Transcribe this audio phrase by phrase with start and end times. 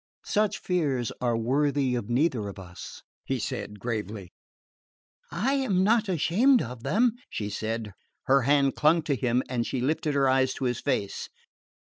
[0.25, 4.31] "Such fears are worthy neither of us," he said gravely.
[5.31, 7.93] "I am not ashamed of them," she said.
[8.23, 11.29] Her hand clung to him and she lifted her eyes to his face.